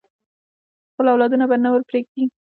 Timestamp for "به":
1.49-1.55